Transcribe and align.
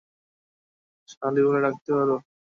আমায় 0.03 1.09
সালি 1.13 1.39
বলে 1.45 1.59
ডাকতে 1.65 1.91
পারো। 1.97 2.15